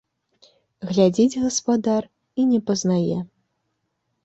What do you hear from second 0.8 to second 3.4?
Глядзіць гаспадар і не пазнае.